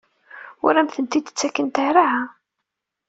[0.65, 2.09] Ur am-tent-id-ttakent ara?